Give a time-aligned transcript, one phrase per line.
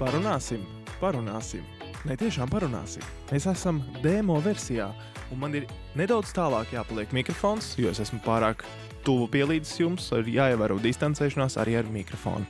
[0.00, 0.62] Parunāsim,
[0.96, 1.60] parunāsim.
[2.08, 3.02] Nē, tiešām parunāsim.
[3.28, 4.86] Mēs esam demo versijā,
[5.28, 8.64] un man ir nedaudz tālāk jāpaliek mikrofons, jo es esmu pārāk
[9.04, 10.06] tuvu pielīdzis jums.
[10.16, 12.48] Ir jāievēro distancēšanās arī ar mikrofonu.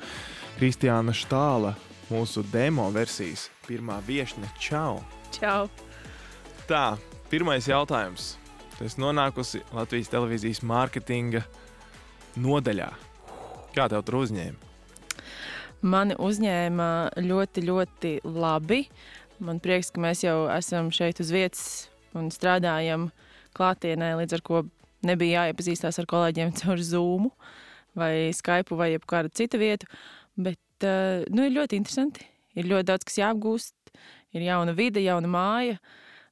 [0.61, 1.75] Kristiāna Štāla,
[2.13, 4.47] mūsu demo versijas pirmā viesne.
[4.63, 5.01] Čau!
[5.35, 5.67] Čau!
[6.71, 6.95] Tā,
[7.35, 8.37] pirmais jautājums.
[8.79, 11.43] Es nonākusi Latvijas televīzijas mārketinga
[12.39, 12.93] nodaļā.
[13.75, 14.70] Kā tev tur uzņēma?
[15.81, 16.87] Mani uzņēma
[17.25, 18.83] ļoti, ļoti labi.
[19.41, 21.63] Man prieks, ka mēs jau esam šeit uz vietas
[22.13, 23.07] un strādājam
[23.57, 24.61] klātienē, līdz ar to
[25.09, 27.31] nebija jāiepazīstās ar kolēģiem caur Zoom
[27.97, 29.89] vai Skype vai kādu citu vietu.
[30.37, 32.29] Bet uh, nu, ir ļoti interesanti.
[32.59, 33.95] Ir ļoti daudz, kas jāapgūst.
[34.37, 35.81] Ir jauna vide, jauna māja.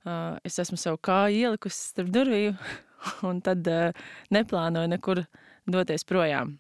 [0.05, 2.61] Uh, es esmu savu kāju ielikusi starp durvīm,
[3.29, 3.97] un tad uh,
[4.35, 5.25] neplānoju nekur
[5.65, 6.59] doties projām.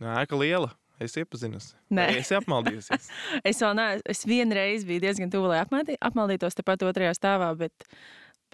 [0.00, 0.72] Ēka liela.
[1.02, 1.74] Es iepazinos.
[1.92, 2.88] Nē, es apmaldījos.
[3.50, 4.04] es vēl neesmu.
[4.12, 7.86] Es vienreiz biju diezgan tuvu, lai apmaldī, apmaldītos tepat otrajā stāvā, bet,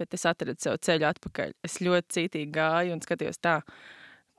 [0.01, 1.55] bet es atradu sev ceļu atpakaļ.
[1.67, 3.61] Es ļoti cītīgi gāju un skatījos tā,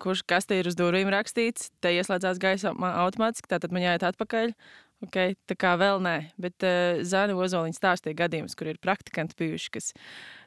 [0.03, 1.71] kurš kas te ir uz durvīm rakstīts.
[1.83, 4.51] Te ieslēdzās gaisa automātiski, tātad man jāiet atpakaļ.
[5.03, 9.71] Okay, tā kā vēl nē, bet uh, Zana Ozoliņa stāstīja gadījumus, kur ir praktikanti bijuši,
[9.75, 9.89] kas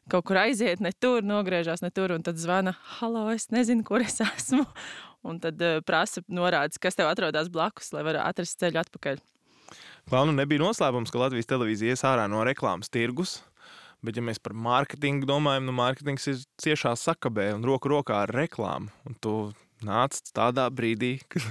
[0.09, 4.05] kaut kur aiziet, ne tur, nogriežās ne tur, un tad zvana, halo, es nezinu, kur
[4.07, 4.65] es esmu.
[5.27, 9.23] Un tad uh, prasa norādes, kas tev atrodas blakus, lai varētu atrast ceļu atpakaļ.
[10.13, 13.41] Vēl nu nebija noslēpums, ka Latvijas televīzija ies ārā no reklāmas tirgus.
[14.05, 18.33] Bet, ja mēs par mārketingu domājam, nu, mārketings ir ciešā sakabē un roku rokā ar
[18.37, 18.93] reklāmu.
[19.09, 19.33] Un tu
[19.85, 21.45] nāc tādā brīdī, kad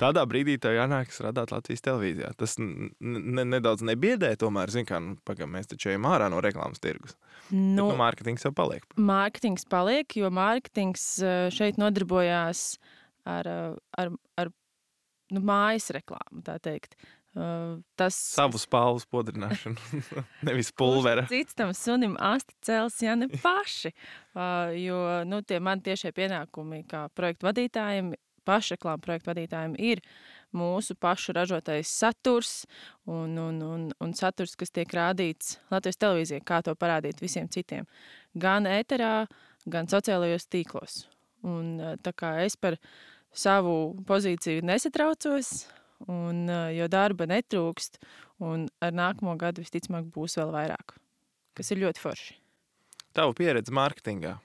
[0.00, 2.32] tādā brīdī tev jānāk strādāt Latvijas televīzijā.
[2.40, 6.82] Tas ne, nedaudz nebiedē, tomēr, zin, kā, nu, pagam, mēs taču ejam ārā no reklāmas
[6.82, 7.16] tirgus.
[7.50, 8.86] Nu, Bet, nu, mārketings jau paliek.
[8.98, 12.68] Mārketings paliek, jo mārketings eh, šeit nodarbojās
[13.28, 14.50] ar, eh, ar, ar
[15.34, 16.98] nu, mājas reklāmu, tā teikt.
[18.00, 20.00] Tas savu spālu spodrināšanu,
[20.48, 21.26] nevis pulvera.
[21.28, 23.92] Cits tam sunim asti cels, ja ne paši.
[24.80, 28.14] Jo nu, tie man tiešie pienākumi kā projektu vadītājiem,
[28.46, 30.00] pašreklāmu projektu vadītājiem ir
[30.56, 32.62] mūsu pašu ražotais saturs
[33.04, 37.88] un, un, un, un saturs, kas tiek rādīts Latvijas televīzijā, kā to parādīt visiem citiem.
[38.32, 39.26] Gan ēterā,
[39.68, 41.02] gan sociālajos tīklos.
[41.46, 42.78] Un tā kā es par
[43.36, 45.66] savu pozīciju nesatraucos,
[46.12, 48.00] un, jo darba netrūkst,
[48.44, 50.96] un ar nākamo gadu visticamāk būs vēl vairāk,
[51.56, 52.36] kas ir ļoti forši.
[53.16, 54.36] Tava pieredze mārketingā.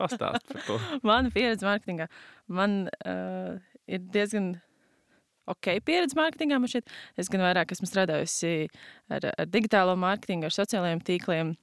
[0.00, 0.78] Pastāst par to.
[1.06, 2.08] Mana pieredze mārketingā.
[2.50, 4.54] Man uh, ir diezgan
[5.50, 6.58] ok pieredze mārketingā.
[6.58, 6.90] Man šķiet,
[7.20, 8.54] es gan vairāk esmu strādājusi
[9.12, 11.54] ar, ar digitālo mārketingu, ar sociālajiem tīkliem,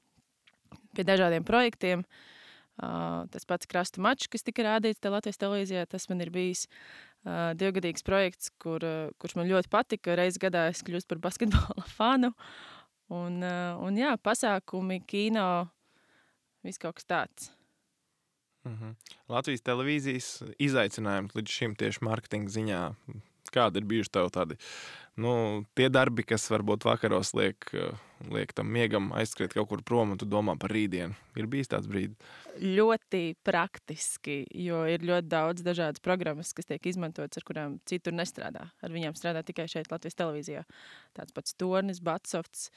[0.95, 2.05] pie dažādiem projektiem.
[2.05, 2.30] Uh,
[2.77, 7.51] tas pats krasta mačs, kas tika rādīts te Latvijas televīzijā, tas man ir bijis uh,
[7.57, 10.15] divgadīgs projekts, kur, uh, kurš man ļoti patika.
[10.17, 12.33] Reiz gadā es kļūstu par basketbola fanu.
[13.11, 15.67] Un, uh, un jā, pasākumi, kino,
[16.63, 17.51] viss kaut kas tāds.
[18.65, 18.95] -hmm.
[19.27, 22.81] Latvijas televīzijas izaicinājumi līdz šim tieši mārketinga ziņā
[23.51, 24.57] Kādi ir bijuši tev tādi
[25.19, 27.67] nu, tie darbi, kas varbūt vakaros liek,
[28.31, 31.15] liek tam miegam aizskriet kaut kur prom un tu domā par rītdienu?
[31.39, 32.15] Ir bijis tāds brīdis?
[32.61, 38.67] Ļoti praktiski, jo ir ļoti daudz dažādas programmas, kas tiek izmantotas, ar kurām citur nestrādā.
[38.81, 40.65] Ar viņām strādā tikai šeit Latvijas televīzijā.
[41.17, 42.69] Tāds pats Tornis, Batsofts,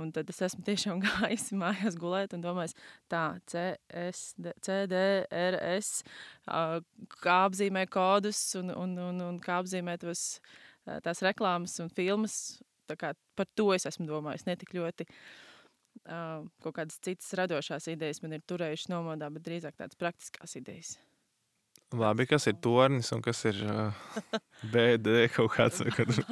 [0.00, 2.74] Un tad es esmu tiešām gājis mājās gulēt un domājis,
[3.10, 5.00] tā, C, S, D, C, D,
[5.30, 6.02] R, S,
[7.22, 10.40] kā apzīmē kodus un, un, un, un kā apzīmē tos,
[11.06, 12.38] tās reklāmas un filmas.
[12.90, 15.06] Tā kā par to es esmu domājis, ne tik ļoti
[16.04, 20.96] kaut kādas citas radošās idejas man ir turējušas nomodā, bet drīzāk tādas praktiskās idejas.
[21.94, 24.04] Labi, kas ir tornis un kas ir uh,
[24.72, 25.82] BD kaut kāds?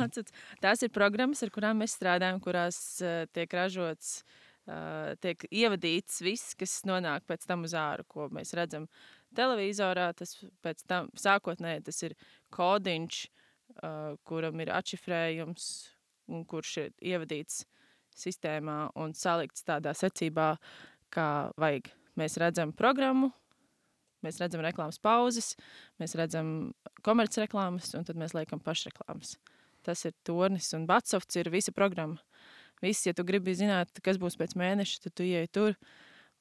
[0.64, 4.22] Tās ir programmas, ar kurām mēs strādājam, kurās uh, tiek ražots,
[4.66, 8.88] uh, tiek ievadīts viss, kas nonāk pēc tam uz āru, ko mēs redzam
[9.36, 10.10] televizorā.
[10.18, 12.16] Tas pēc tam sākotnēji tas ir
[12.56, 13.20] kodiņš,
[13.78, 15.68] uh, kuram ir atšifrējums
[16.32, 17.62] un kurš ir ievadīts
[18.18, 20.56] sistēmā un salikts tādā secībā,
[21.12, 21.28] kā
[21.60, 21.92] vajag.
[22.18, 23.30] Mēs redzam programmu,
[24.22, 25.52] Mēs redzam reklāmas pauzes,
[26.00, 26.72] mēs redzam
[27.06, 29.34] komercreklāmas, un tad mēs liekam pašreklāmas.
[29.82, 32.22] Tas ir tornis, un Batsofts ir visa programma.
[32.82, 35.76] Viss, ja tu gribi zināt, kas būs pēc mēneša, tad tu ieej tur.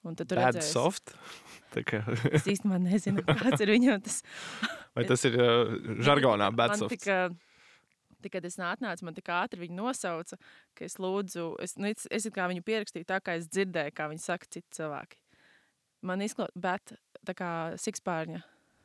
[0.05, 0.71] Un tad tur redzēs.
[0.73, 1.13] soft?
[1.89, 2.01] kā...
[2.37, 4.21] es īstenībā nezinu, kāds ir viņam tas.
[4.97, 6.97] Vai tas ir uh, žargonā bad soft?
[6.97, 7.29] Tika,
[8.21, 10.37] Kad es atnācu, man tik ātri viņa nosauca,
[10.77, 14.05] ka es lūdzu, es, nu, es, es kā viņu pierakstīju tā, kā es dzirdēju, kā
[14.11, 15.17] viņi saka citi cilvēki
[16.05, 16.93] man izklausās, bet
[17.27, 17.51] tā kā
[17.81, 18.41] sikspārņa.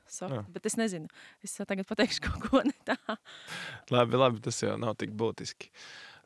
[0.07, 1.09] Soft, bet es nezinu,
[1.43, 2.95] es tagad pateikšu kaut ko ne tā.
[3.91, 5.73] labi, labi, tas jau nav tik būtiski.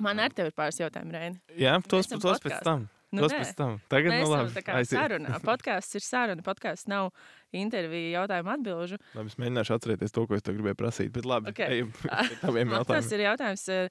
[0.04, 1.38] Man ar tevi ir pāris jautājumi, Reini.
[1.56, 2.60] Jā, tos, tos pēc podkāstā.
[2.66, 2.84] tam.
[3.10, 3.38] Nu, tos nē.
[3.40, 3.78] pēc tam.
[3.90, 4.52] Tagad, Mēs nu labi.
[4.54, 4.98] tā kā aiziet.
[5.00, 5.38] sarunā.
[5.48, 6.44] Podkāsts ir saruna.
[6.46, 7.08] Podkāsts nav
[7.56, 9.00] intervija jautājumu atbilžu.
[9.16, 11.10] Labi, es mēģināšu atcerēties to, ko es tev gribēju prasīt.
[11.16, 11.64] Bet labi, Ok.
[11.64, 13.16] ejam pie taviem Man Tas jautājumiem.
[13.16, 13.88] ir jautājums, eh,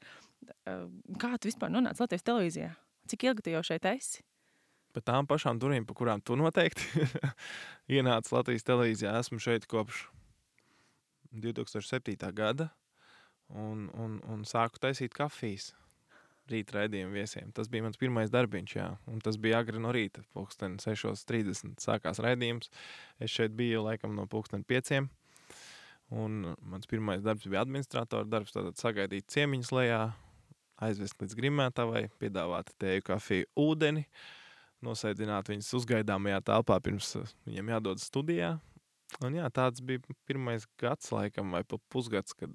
[1.26, 2.72] kā tu vispār nonāci Latvijas televīzijā?
[3.10, 4.22] Cik ilgi tu jau šeit esi?
[4.96, 7.04] Pa tām pašām durvīm, pa kurām tu noteikti
[8.00, 10.08] ienāci Latvijas televīzijā, esmu šeit kopš
[11.32, 12.18] 2007.
[12.34, 12.72] gada
[13.50, 15.74] un, un, un sāku taisīt kafijas
[16.50, 17.52] rīta raidījumu viesiem.
[17.54, 22.22] Tas bija mans pirmais darbiņš, jā, un tas bija agri no rīta, pulksten 6.30 sākās
[22.26, 22.72] raidījums.
[23.22, 25.04] Es šeit biju laikam no pulksten 5.
[26.18, 30.02] Un mans pirmais darbs bija administratora darbs, tātad sagaidīt ciemiņus lejā,
[30.82, 34.08] aizvest līdz grimētavai, piedāvāt tēju, kafiju, ūdeni,
[34.86, 38.56] nosēdināt viņus uzgaidāmajā telpā pirms uh, viņiem jādodas studijā.
[39.26, 42.54] Un jā, tāds bija pirmais gads, laikam, vai pusgads, kad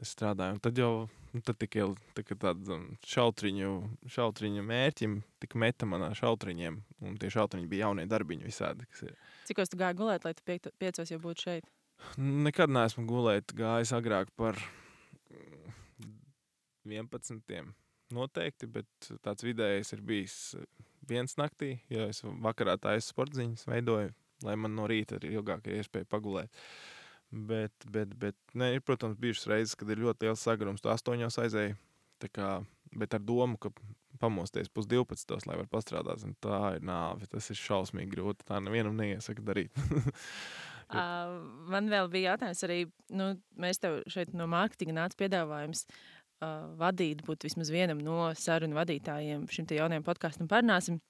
[0.00, 0.56] es strādāju.
[0.56, 0.92] Un tad jau
[1.34, 1.88] nu, tad tika
[2.22, 3.70] kā tāda um, šautriņu,
[4.14, 6.78] šautriņu mērķim, tika meta manā šautriņiem.
[7.04, 8.86] Un tie šautriņi bija jaunie darbiņi visādi.
[9.48, 11.70] Cik tu gāji gulēt, lai tu piekto- piecos jau būtu šeit?
[12.18, 14.58] Nekad neesmu gulēt, gājis agrāk par
[15.30, 16.14] mm,
[16.90, 17.72] 11.
[18.14, 20.66] Noteikti, bet tāds vidējais ir bijis eh,
[21.08, 24.12] viens naktī, jo es vakarā taisu sportziņas, veidoju,
[24.44, 26.52] lai man no rīta ir ilgāk ir iespēja pagulēt.
[27.34, 30.84] Bet, bet, bet ne, ir, protams, bijušas reizes, kad ir ļoti liels sagrums.
[30.84, 31.74] Tu astoņos aizēji,
[32.30, 32.50] kā,
[32.94, 33.72] bet ar domu, ka
[34.22, 36.22] pamosties pus 12, lai var pastrādāt.
[36.44, 37.26] Tā ir nāve.
[37.32, 38.46] Tas ir šausmīgi grūti.
[38.46, 39.74] Tā nevienam neiesaka darīt.
[40.84, 41.40] Uh,
[41.72, 42.74] man vēl bija jautājums arī,
[43.16, 45.86] nu, mēs tev šeit no mārketinga nāca piedāvājums
[46.44, 51.00] uh, vadīt, būt vismaz vienam no sarunu vadītājiem šim jaunajam podkāstam parunāsim.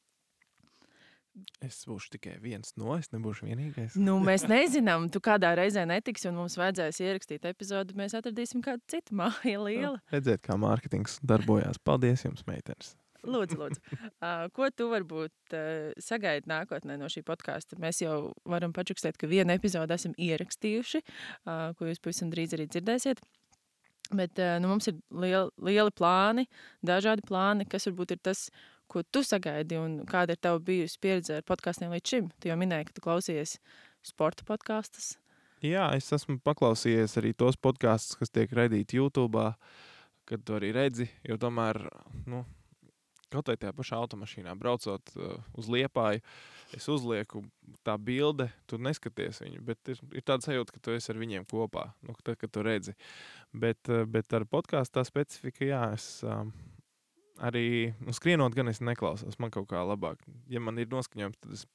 [1.66, 3.96] es būšu tikai viens no, es nebūšu vienīgais.
[3.98, 7.96] Nu, mēs nezinām, tu kādā reizē netiksi, un mums vajadzēs ierakstīt epizodu.
[7.98, 9.96] Mēs atradīsim kādu citu māju lielu.
[10.14, 11.82] Redzēt, kā mārketings darbojās.
[11.82, 12.94] Paldies jums, meitenes!
[13.24, 13.80] Lūdzu, lūdzu.
[14.20, 17.78] Uh, ko tu varbūt uh, sagaidi nākotnē no šī podkāsta?
[17.80, 22.68] Mēs jau varam pačukstēt, ka vienu epizodu esam ierakstījuši, uh, ko jūs pavisam drīz arī
[22.68, 23.24] dzirdēsiet.
[24.12, 26.44] Bet uh, nu, mums ir lieli, lieli plāni,
[26.84, 28.46] dažādi plāni, kas varbūt ir tas,
[28.90, 32.30] ko tu sagaidi un kāda ir tava bijusi pieredze ar podkāstiem līdz šim.
[32.38, 33.56] Tu jau minēji, ka tu klausies
[34.04, 35.14] sporta podkāstus.
[35.64, 39.46] Jā, es esmu paklausījies arī tos podkāstus, kas tiek raidīti YouTube,
[40.28, 41.80] kad tu arī redzi, jo tomēr,
[42.28, 42.42] nu,
[43.34, 46.22] kaut vai tajā pašā automašīnā braucot uh, uz liepāju,
[46.74, 47.44] es uzlieku
[47.86, 51.48] tā bilde, tu neskaties viņu, bet ir, ir tāda sajūta, ka tu esi ar viņiem
[51.50, 52.96] kopā, nu, tad, kad tu redzi.
[53.52, 56.54] Bet, uh, bet ar podkāstu tā specifika, jā, es um,
[57.42, 60.22] arī, nu, skrienot gan es neklausos, man kaut kā labāk.
[60.50, 61.66] Ja man ir noskaņojums, tad es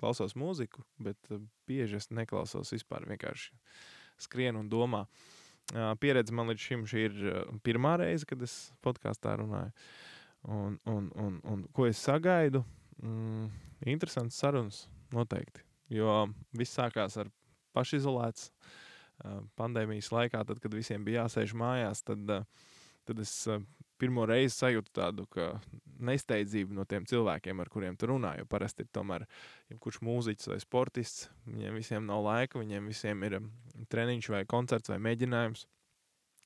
[0.00, 3.06] klausos mūziku, bet uh, bieži es neklausos vispār.
[3.08, 3.56] Vienkārši
[4.22, 5.06] skrienu un domā.
[5.74, 8.54] Uh, pieredze man līdz šim šī ir uh, pirmā reize, kad es
[8.86, 9.72] podkāstā runāju.
[10.46, 12.62] Un, un, un, un ko es sagaidu?
[13.02, 13.48] Mm,
[13.90, 14.84] interesants sarunas
[15.14, 15.64] noteikti.
[15.90, 16.26] Jo
[16.56, 17.30] viss sākās ar
[17.76, 18.50] pašizolēts
[19.56, 22.30] pandēmijas laikā, tad, kad visiem bija jāsēž mājās, tad,
[23.08, 23.32] tad es
[23.96, 25.24] pirmo reizi sajūtu tādu
[26.04, 28.34] nesteidzību no tiem cilvēkiem, ar kuriem tu runā.
[28.40, 29.24] Jo parasti ir tomēr
[29.72, 31.30] jebkurš mūziķis vai sportists.
[31.48, 33.40] Viņiem visiem nav laika, viņiem visiem ir
[33.90, 35.64] treniņš vai koncerts vai mēģinājums.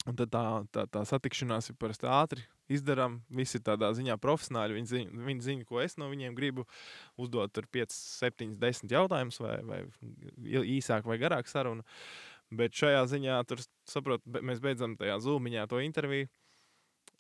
[0.08, 3.20] Un tad tā, tā, tā satikšanās ir parasti ātri izdarām.
[3.34, 4.78] Visi tādā ziņā profesionāli.
[4.78, 6.66] Viņi zina, viņi zina, ko es no viņiem gribu
[7.20, 7.52] uzdot.
[7.56, 9.80] Tur 5, 7, 10 jautājumus, vai, vai
[10.78, 11.86] īsāk vai garāk sarunu.
[12.50, 16.30] Bet šajā ziņā, tur saprot, mēs beidzam tajā zūmiņā to interviju.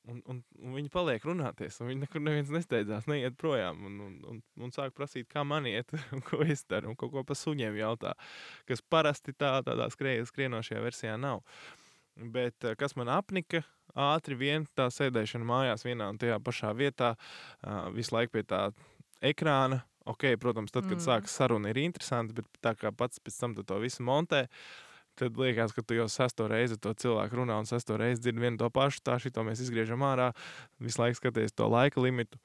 [0.08, 3.82] Un, un, un viņi paliek runāties, un viņi nekur nesteidzās, neiet projām.
[3.86, 7.12] Un, un, un, un sāk prasīt, kā man iet, un ko es daru, un kaut
[7.12, 8.14] ko par suņiem jautā,
[8.68, 11.44] kas parasti tā, tādā skrienošajā versijā nav.
[12.16, 13.62] Bet eh, kas man apnika,
[13.94, 17.14] ātri vien tā sēdēšana mājās vienā un tajā pašā vietā,
[17.94, 18.68] visu laiku pie tā
[19.22, 19.82] ekrāna.
[20.08, 21.04] Ok, protams, tad, kad Mm.
[21.04, 24.48] sākas saruna, ir interesanti, bet tā kā pats pēc tam to visu montē,
[25.14, 28.56] tad liekas, ka tu jau sesto reizi to cilvēku runā un sesto reizi dzirdi vienu
[28.58, 29.02] to pašu.
[29.04, 30.32] Tā šito mēs izgriežam ārā,
[30.80, 32.38] visu laiku skaties to laika limitu.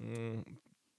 [0.00, 0.42] Mm,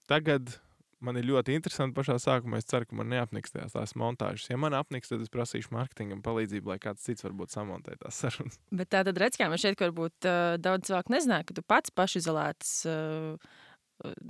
[0.08, 0.56] tagad
[1.04, 2.60] man ir ļoti interesanti pašā sākumā.
[2.60, 4.50] Es ceru, ka man neapniks tās, montāžas.
[4.52, 8.60] Ja man apniks, tad es prasīšu mārketingam palīdzību, lai kāds cits varbūt samontē tās sarunas.
[8.82, 11.94] Bet tā tad redz, kā man šeit, varbūt uh, daudz cilvēku nezināja, ka tu pats
[11.96, 12.76] pašizolēts.
[12.90, 13.58] Uh,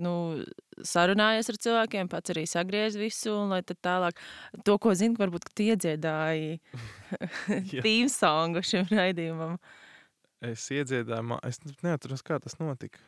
[0.03, 0.43] Nu,
[0.83, 4.19] sarunājies ar cilvēkiem, pats arī sagriez visu, un lai tālāk
[4.67, 6.57] to, ko zinu, varbūt iedziedāji
[7.77, 7.85] Jā.
[7.85, 9.61] tīm songu šim raidījumam.
[10.43, 12.99] Es iedziedāju, es neatceros, kā tas notika.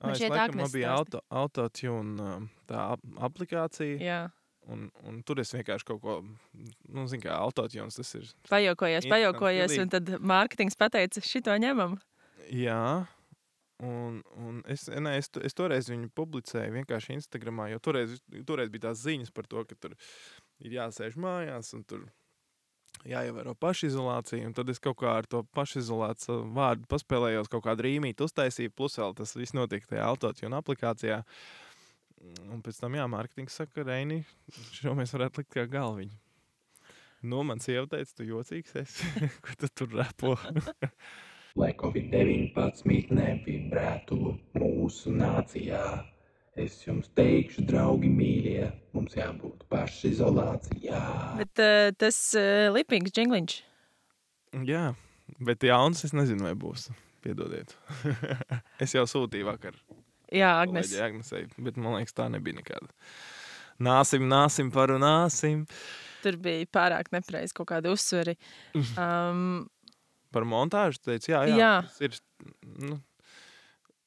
[0.00, 4.20] Man Ā, es šķiet, laikam, Agnes man bija auto, autotune um, tā ap aplikācija, Jā,
[4.72, 6.18] un, un tur es vienkārši kaut ko,
[6.88, 8.28] nu, zinu, kā autotunes tas ir.
[8.48, 11.98] pajokojies, pajokojies, un tad mārketings pateica, šito ņemam.
[12.48, 13.06] Jā.
[13.80, 18.90] Un, un es, ne, es, es toreiz viņu publicēju vienkārši Instagramā, jo toreiz, toreiz bija
[18.90, 19.94] tās ziņas par to, ka tur
[20.60, 22.02] ir jāsēž mājās un tur
[23.08, 24.46] jāievēro pašizolācija.
[24.48, 28.98] Un tad es kaut kā ar to pašizolāciju vārdu paspēlējos, kaut kādu rīmītu uztaisīju, plus
[29.00, 31.22] vēl tas viss notika tajā autotune aplikācijā.
[32.52, 34.20] Un pēc tam, jā, mārketings saka, Reini,
[34.76, 36.18] šo mēs varētu likt kā galviņu.
[37.30, 39.08] Nu, man sieva teica, tu jocīgs esi,
[39.44, 40.36] ko tu tur repo.
[41.58, 44.18] lai Covid-19 nevibrētu
[44.54, 45.82] mūsu nācijā.
[46.60, 51.02] Es jums teikšu, draugi, mīļie, mums jābūt pašizolācijā.
[51.38, 53.56] Bet uh, tas uh, lipīgs jingliņš.
[54.68, 54.90] Jā,
[55.40, 56.90] bet jauns es nezinu, vai būs.
[57.24, 57.72] Piedodiet.
[58.84, 59.76] es jau sūtīju vakar.
[60.32, 60.88] Jā, Agnes.
[60.90, 62.92] kolēģei Agnesei, bet man liekas, tā nebija nekāda.
[63.80, 65.64] Nāsim, nāsim, parunāsim
[66.24, 68.36] Tur bija pārāk nepareizi kaut kādi uzsveri.
[69.00, 69.68] Um,
[70.34, 71.00] par montāžu.
[71.08, 71.70] Teicu, jā, jā, Jā.
[71.86, 72.18] Tas ir,
[72.84, 73.00] nu,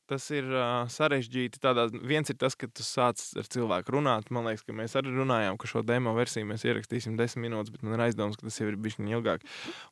[0.10, 1.62] tas ir uh, sarežģīti.
[1.64, 4.30] Tādā, viens ir tas, ka tu sāc ar cilvēku runāt.
[4.34, 7.86] Man liekas, ka mēs arī runājām, ka šo demo versiju mēs ierakstīsim desmit minūtes, bet
[7.86, 9.46] man ir aizdoms, ka tas jau ir bijis ilgāk.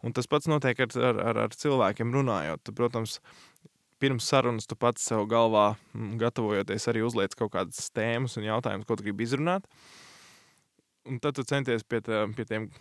[0.06, 2.64] Un tas pats notiek ar, ar, ar, ar cilvēkiem runājot.
[2.68, 3.18] Tu, protams,
[4.02, 5.76] pirms sarunas tu pats sev galvā,
[6.22, 9.68] gatavojoties, arī uzliec kaut kādas tēmas un jautājumus, ko tu gribi izrunāt.
[11.10, 12.72] Un tad tu centies pie, tā, pie tiem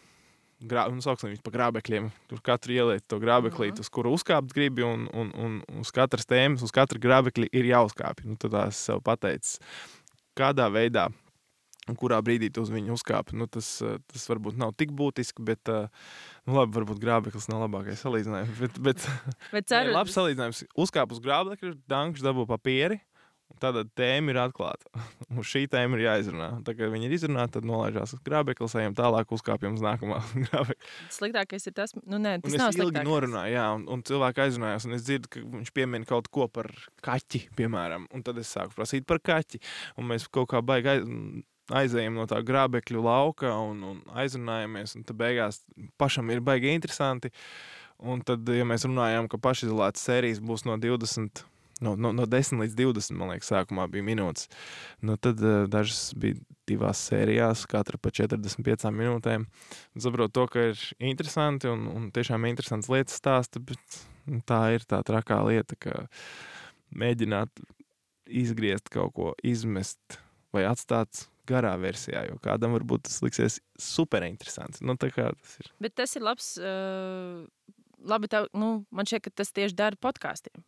[0.61, 2.11] grā, nu, sauksim viņus par grābekļiem.
[2.31, 6.65] Tur katru ielikt to grābeklī, uz kuru uzkāpt gribi, un, un, un uz katras tēmas,
[6.67, 8.29] uz katru grābekli ir jāuzkāpj.
[8.29, 9.59] Nu, tad es sev pateicu,
[10.39, 11.09] kādā veidā
[11.91, 13.37] un kurā brīdī tu uz viņu uzkāpi.
[13.39, 15.89] Nu, tas, eh, tas varbūt nav tik būtiski, bet, eh,
[16.47, 18.59] nu, labi, varbūt grābeklis nav labākais salīdzinājums.
[18.61, 19.07] Bet, bet
[19.53, 20.65] bet ceru, labs salīdzinājums.
[20.79, 23.01] Uzkāp uz grābekļa, dankšs dabū papīri.
[23.51, 24.89] Un Tāda tēma ir atklāta.
[25.41, 26.49] Uz šī tēma ir jāizrunā.
[26.67, 30.89] Tā kā viņi ir izrunāti, tad nolaižās uz grābekļa, ejam tālāk, uzkāpjam uz nākamā grābekļa.
[31.19, 33.09] sliktākais ir tas, nu, nē, Un tas es nav sliktākais.
[33.11, 36.71] norunāju, jā, un, un cilvēki aizrunājās, un es dzirdu, ka viņš piemin kaut ko par
[37.07, 38.09] kaķi, piemēram.
[38.17, 39.61] Un tad es sāku prasīt par kaķi.
[40.01, 41.05] Un mēs kaut kā baigi aiz,
[41.71, 44.97] aizējām no tā grābekļu lauka un, un aizrunājamies.
[44.99, 45.63] Un tad beigās
[46.01, 47.31] pašam ir baigi interesanti.
[48.01, 51.45] Un tad, ja mēs runājām, ka pašizolētas sērijas būs no 20.
[51.81, 54.51] No, no, no 10 līdz 20, man liekas, sākumā bija minūtes.
[55.07, 56.37] Nu, tad uh, dažas bija
[56.69, 59.47] divās sērijās, katra pa 45 minūtēm.
[59.97, 64.87] Saprotu, to, ka ir interesanti un, un tiešām interesants lietas stāsta, bet nu, tā ir
[64.89, 66.05] tā trakā lieta, ka
[66.93, 67.65] mēģināt
[68.31, 70.21] izgriezt kaut ko, izmest
[70.55, 74.83] vai atstāt garā versijā, jo kādam varbūt tas liksies super interesants.
[74.85, 75.73] Nu, tā tas ir.
[75.83, 76.53] Bet tas ir labs.
[76.61, 77.47] Uh,
[78.07, 80.63] labi, tev, nu, man šķiet, ka tas tieši dara podkāstiem.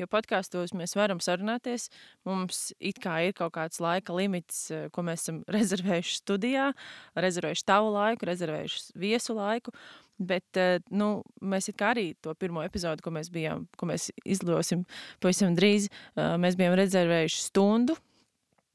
[0.00, 1.90] Jo podkāstos mēs varam sarunāties.
[2.28, 2.70] Mums
[3.02, 6.70] kā ir kaut kāds laika limits, eh, ko mēs esam rezervējuši studijā,
[7.14, 9.74] rezervējuši tavu laiku, rezervējuši viesu laiku.
[10.22, 14.86] Bet eh, nu, mēs arī to pirmo epizodu, ko mēs, bijām, ko mēs izdosim
[15.20, 17.98] pavisam drīz, eh, mēs bijām rezervējuši stundu.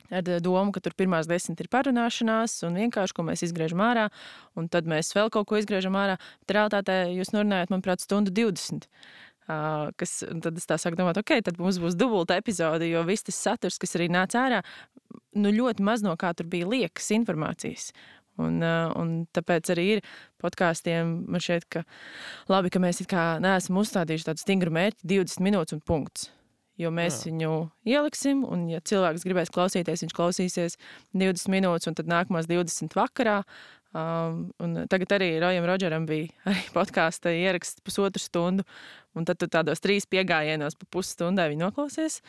[0.07, 4.05] Ar domu, ka tur pirmās desmit ir parunāšanās, un vienkārši ko mēs izgriežam ārā,
[4.55, 6.15] un tad mēs vēl kaut ko izgriežam ārā.
[6.45, 8.87] Bet realitātē jūs norunājat, manuprāt, stundu 20.
[9.47, 13.23] Uh, kas, tad es tā sāku domāt, ok, tad mums būs dubulta epizode, jo viss
[13.23, 14.57] tas saturs, kas arī nāca ārā,
[15.39, 17.93] nu ļoti maz no kā tur bija liekas informācijas.
[18.37, 20.01] Un, uh, un tāpēc arī ir
[20.43, 21.13] podkāstiem.
[21.31, 21.85] Man šķiet, ka
[22.51, 23.01] labi, ka mēs
[23.41, 26.27] neesam uzstādījuši tādu stingru mērķi, 20 minūtes un punkts.
[26.77, 27.31] Jo mēs Jā.
[27.31, 27.53] viņu
[27.89, 30.77] ieliksim, un, ja cilvēks gribēs klausīties, viņš klausīsies
[31.17, 33.39] 20 minūtes, un tad nākamās 20 vakarā.
[33.97, 38.67] Um, tagad arī Rojam Rodžeram bija arī podkāstu ieraksts pusotru stundu,
[39.17, 42.21] un tad tādos trīs piegājienos pa pusstundai viņi noklausies.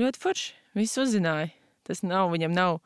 [0.00, 0.56] Ļoti forši.
[0.78, 1.50] Viss uzzināja.
[1.84, 2.78] Tas nav, viņam nav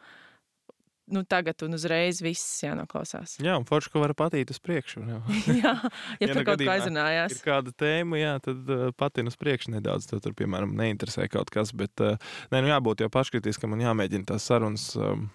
[1.13, 3.37] nu, tagad un uzreiz viss jānoklausās.
[3.45, 5.05] Jā, un forši, ka var patīt uz priekšu.
[5.05, 5.21] Jā.
[5.61, 5.75] ja
[6.23, 7.37] Ja nu kaut gadījumā aizrunājās.
[7.37, 10.09] ir kāda tēma, jā, tad uh, patīk uz priekšu nedaudz.
[10.11, 12.17] Tad, tur, piemēram, neinteresē kaut kas, bet uh,
[12.55, 15.29] nē, nu, jābūt jau paškritiskam un jāmēģina tās sarunas um,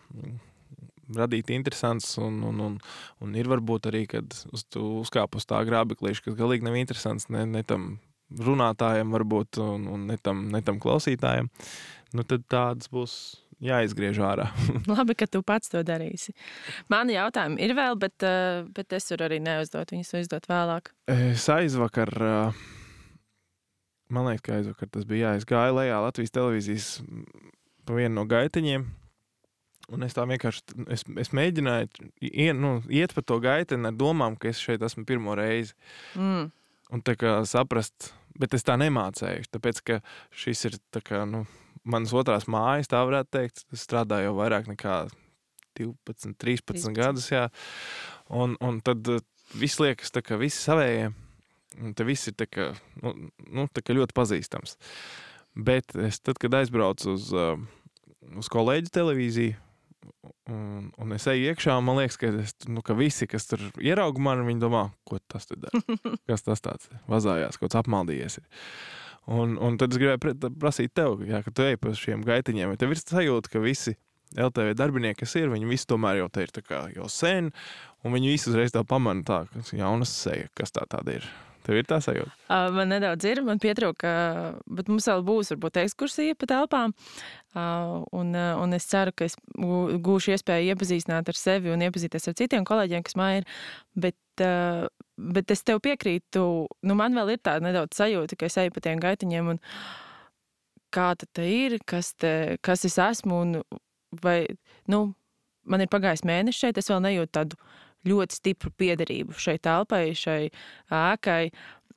[1.15, 2.11] radīt interesants.
[2.21, 2.77] Un, un, un,
[3.23, 7.45] un ir varbūt arī, kad uz, uzkāp uz tā grābeklīša, kas galīgi nav interesants ne,
[7.49, 7.97] ne tam
[8.29, 11.49] runātājam, varbūt, un, un ne, tam, ne tam klausītājam.
[12.13, 13.13] Nu, tad tādas būs
[13.63, 14.47] jāizgriež ārā.
[14.91, 16.33] Labi, ka tu pats to darīsi.
[16.91, 19.93] Mani jautājumi ir vēl, bet, uh, bet es varu arī neuzdot.
[19.93, 20.93] Viņus var izdot vēlāk.
[21.11, 22.63] Es aizvakar, uh,
[24.13, 25.29] man liekas, ka aizvakar tas bija.
[25.33, 26.89] Jā, es gāju lejā Latvijas televīzijas
[27.85, 28.87] pa vienu no gaitiņiem.
[29.89, 34.37] Un es tā vienkārši es, es mēģināju ie, nu, iet pa to gaiteni ar domām,
[34.37, 35.73] ka es šeit esmu pirmo reizi.
[36.13, 36.51] Mm.
[36.93, 39.49] Un tā kā saprast, bet es tā nemācēju.
[39.53, 39.99] Tāpēc, ka
[40.33, 41.43] šis ir kā, nu,
[41.89, 43.65] manas otrās mājas, tā varētu teikt.
[43.73, 44.99] Es strādāju jau vairāk nekā
[45.79, 46.93] 12, 13 13.
[46.97, 47.29] gadus.
[47.31, 47.47] Jā.
[48.29, 49.23] Un, un tad uh,
[49.57, 51.09] viss liekas, kā visi savējie.
[51.79, 52.71] un te viss ir tā kā,
[53.03, 53.13] nu,
[53.45, 54.77] nu, tā kā ļoti pazīstams.
[55.55, 57.57] Bet es, tad, kad aizbraucu uz, uh,
[58.37, 59.57] uz kolēģu televīziju,
[60.49, 64.25] un, un es eju iekšā, man liekas, ka, es, nu, ka visi, kas tur ieraudzīja
[64.25, 65.81] mani, viņi domā, ko tas tur dara.
[66.29, 68.39] Kas tas tāds- vazājās, kaut kas apmaldījies.
[68.41, 68.67] Ir.
[69.29, 72.77] Un, un tad es gribēju prasīt tev, jā, ka tu ej pa šiem gaitiņiem.
[72.81, 73.95] Tev ir sajūta, ka visi
[74.37, 77.51] LTV darbinieki, kas ir, viņi visi tomēr jau te ir kā jau sen,
[78.05, 81.29] un viņi visi uzreiz tā pamana tā, ka jaunas seja, kas tā tāda ir.
[81.69, 82.31] Tev ir tā sajūta.
[82.49, 84.11] Uh, man nedaudz ir, man pietrūka,
[84.73, 86.95] bet mums vēl būs varbūt ekskursija pa telpām.
[87.53, 92.25] Uh, un, un es ceru, ka es gū- gūšu iespēju iepazīstināt ar sevi un iepazīties
[92.31, 93.47] ar citiem kolēģiem, kas man ir.
[93.93, 94.87] Bet, uh,
[95.37, 96.43] bet es tev piekrītu,
[96.89, 99.61] nu man vēl ir tāda nedaudz sajūta, ka es eju pa tiem gaitiņiem un
[100.89, 103.43] kā te ir, kas, te, kas es esmu.
[103.45, 103.81] Un,
[104.25, 104.39] vai,
[104.89, 105.11] nu,
[105.69, 107.61] man ir pagājis mēnesis šeit, es vēl nejūtu tādu
[108.07, 110.41] ļoti stipru piederību šai telpai, šai
[110.93, 111.41] ēkai.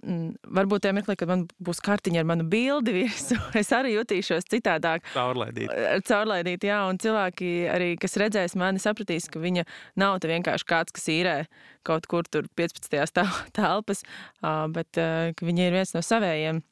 [0.02, 4.48] Mm, Varbūt tajā mirklī, kad man būs kartiņa ar manu bildi virsū, es arī jutīšos
[4.50, 5.04] citādāk.
[5.12, 5.70] Caurlaidīt.
[6.08, 9.62] Caurlaidīt, jā, un cilvēki, arī, kas redzēs mani, sapratīs, ka viņa
[10.00, 11.36] nav te vienkārši kāds, kas īrē
[11.86, 12.88] kaut kur tur 15.
[13.14, 14.02] tel- telpas,
[14.74, 16.62] bet ka viņa ir viens no savējiem.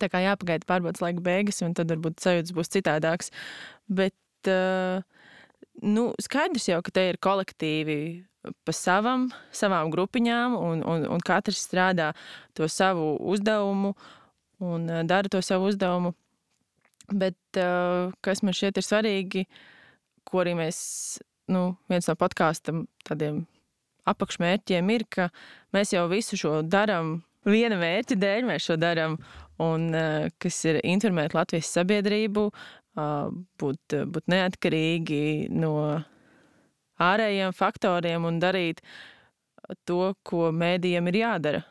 [0.00, 3.28] Tā kā jāpagaida pārbaudas laika beigas, un tad varbūt sajūtas būs citādāks.
[3.86, 4.16] Bet
[5.82, 7.98] nu, skaidrs jau, ka te ir kolektīvi
[8.64, 12.12] pa savam, savām grupiņām, un, un, un katrs strādā
[12.56, 13.94] to savu uzdevumu
[14.64, 16.14] un uh, dara to savu uzdevumu.
[17.12, 19.44] Bet uh, kas man šķiet ir svarīgi,
[20.26, 20.78] ko arī mēs,
[21.52, 23.44] nu, viens no podkāstam tādiem
[24.10, 25.28] apakšmērķiem ir, ka
[25.74, 29.20] mēs jau visu šo darām viena mērķa dēļ, mēs šo darām,
[29.62, 32.50] un uh, kas ir informēt Latvijas sabiedrību,
[33.60, 36.00] būt, būt neatkarīgi no
[37.02, 38.82] ārējiem faktoriem un darīt
[39.88, 41.64] to, ko mēdījiem ir jādara.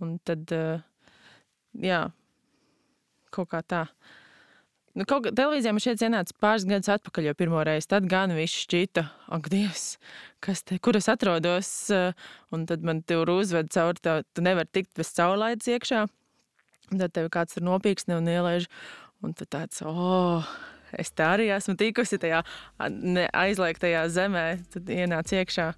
[0.00, 0.80] Un tad, uh,
[1.76, 2.06] jā,
[3.34, 3.84] kaut kā tā.
[4.96, 7.86] Nu, kaut kā televīzijā man šeit ienāca pāris gadus atpakaļ, jau pirmo reizi.
[7.92, 9.04] Tad gan viss šķita,
[9.36, 9.84] ak, Dievs,
[10.42, 11.68] kas te, kur es atrodos.
[11.94, 12.10] eh,
[12.50, 16.08] Un tad man tur uzved cauri, tā, tu nevari tikt bez caurlaides iekšā.
[16.90, 18.66] Un tad tev kāds tur nopīksne un ielaiž.
[19.22, 20.48] Un tu tāds, oh,
[20.98, 22.42] es tā arī esmu tikusi tajā
[22.80, 24.44] aizliegtajā zemē.
[24.74, 25.72] Tad ienāc iekšā.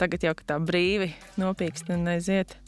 [0.00, 2.58] Tagad jau tā brīvi nopīksne un aiziet.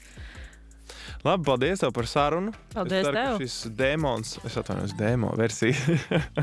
[1.25, 2.55] Labi, paldies tev par sarunu.
[2.73, 3.43] Paldies es ceru, tev.
[3.43, 5.99] šis dēmons, es atvainojos, dēmo versija.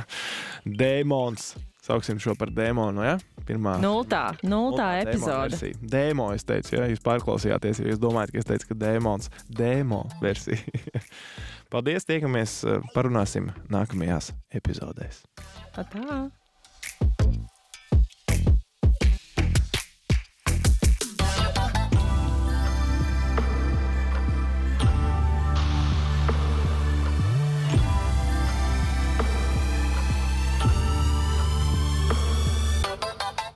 [0.82, 1.56] dēmons.
[1.88, 3.16] Sauksim šo par dēmonu, ja?
[3.48, 3.78] Pirmā.
[3.80, 5.72] Nultā, nultā epizode.
[5.80, 10.02] Dēmo, es teicu, ja jūs pārklausījāties, ja jūs domājat, ka es teicu, ka dēmons, dēmo
[10.20, 10.60] versija.
[11.74, 12.60] paldies, tiekamies,
[12.96, 15.24] parunāsim nākamajās epizodēs.
[15.76, 15.88] Tā.